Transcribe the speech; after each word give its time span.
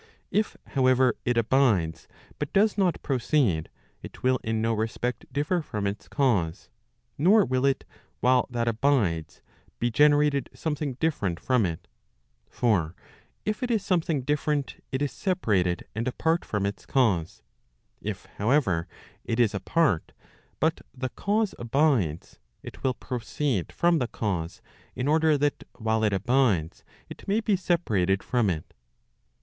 If, 0.31 0.57
however, 0.69 1.15
it 1.25 1.37
abides, 1.37 2.07
but 2.39 2.51
does 2.53 2.75
not 2.75 2.99
proceed, 3.03 3.69
it 4.01 4.23
will 4.23 4.39
in 4.43 4.59
no 4.59 4.73
respect 4.73 5.27
differ 5.31 5.61
from 5.61 5.85
its 5.85 6.07
cause, 6.07 6.69
nor 7.19 7.45
will 7.45 7.67
it, 7.67 7.83
while 8.19 8.47
that 8.49 8.67
abides, 8.67 9.43
be 9.77 9.91
generated 9.91 10.49
something 10.55 10.93
different 10.95 11.39
from 11.39 11.67
it 11.67 11.87
For 12.49 12.95
if 13.45 13.61
it 13.61 13.69
is 13.69 13.85
something 13.85 14.23
different 14.23 14.83
it 14.91 15.03
is 15.03 15.11
separated 15.11 15.85
and 15.93 16.07
apart 16.07 16.45
from 16.45 16.65
its 16.65 16.87
cause* 16.87 17.43
If, 18.01 18.25
however, 18.39 18.87
it 19.23 19.39
is 19.39 19.53
apart, 19.53 20.13
but 20.59 20.81
the 20.97 21.09
cause 21.09 21.53
abides, 21.59 22.39
it 22.63 22.81
will 22.83 22.95
proceed 22.95 23.71
from 23.71 23.99
the 23.99 24.07
eause, 24.07 24.61
in 24.95 25.07
order 25.07 25.37
that 25.37 25.63
while 25.77 26.03
it 26.03 26.11
abides, 26.11 26.83
it 27.07 27.27
may 27.27 27.39
be 27.39 27.55
separated 27.55 28.23
from 28.23 28.49
it. 28.49 28.73